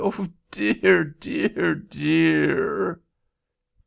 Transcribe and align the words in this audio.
Oh, 0.03 0.29
dear, 0.49 1.03
dear, 1.03 1.75
dear!" 1.75 3.01